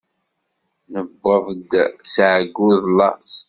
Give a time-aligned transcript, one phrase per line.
[0.91, 1.71] Newweḍ-d
[2.13, 3.31] s ɛeyyu d laẓ.